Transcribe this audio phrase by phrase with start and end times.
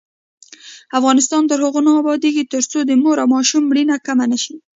[0.99, 4.55] افغانستان تر هغو نه ابادیږي، ترڅو د مور او ماشوم مړینه کمه نشي.